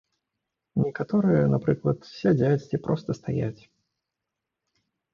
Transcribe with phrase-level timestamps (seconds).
[0.83, 3.57] Некаторыя, напрыклад, сядзяць ці проста стаяць.